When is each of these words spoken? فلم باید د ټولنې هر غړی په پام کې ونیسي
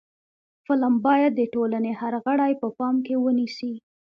فلم 0.65 0.93
باید 1.05 1.31
د 1.35 1.41
ټولنې 1.53 1.91
هر 2.01 2.13
غړی 2.25 2.51
په 2.61 2.67
پام 2.77 2.95
کې 3.05 3.15
ونیسي 3.23 3.73